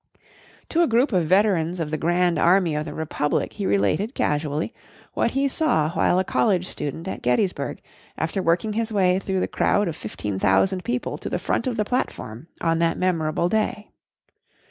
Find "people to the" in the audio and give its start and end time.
10.83-11.37